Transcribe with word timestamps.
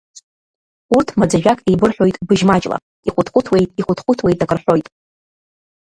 Урҭ 0.95 1.07
маӡажәак 1.19 1.59
еибырҳәоит 1.69 2.15
быжь 2.27 2.45
маҷла, 2.49 2.77
ихәыҭхәыҭуеит, 3.07 3.69
ихәыҭхәыҭуеит 3.79 4.39
акы 4.43 4.55
рҳәоит. 4.57 4.87